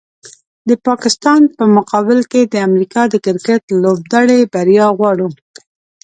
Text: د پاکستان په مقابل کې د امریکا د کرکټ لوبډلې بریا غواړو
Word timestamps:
د 0.69 0.71
پاکستان 0.87 1.41
په 1.57 1.63
مقابل 1.77 2.19
کې 2.31 2.41
د 2.45 2.55
امریکا 2.67 3.01
د 3.09 3.15
کرکټ 3.25 3.63
لوبډلې 3.83 4.39
بریا 4.53 4.87
غواړو 4.97 5.27